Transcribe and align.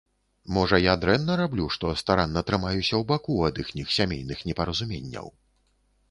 Можа, 0.55 0.77
я 0.83 0.93
дрэнна 1.01 1.33
раблю, 1.41 1.65
што 1.75 1.91
старанна 2.01 2.41
трымаюся 2.47 2.81
ў 2.97 3.03
баку 3.11 3.35
ад 3.49 3.61
іхніх 3.65 3.91
сямейных 3.97 4.39
непаразуменняў? 4.49 5.29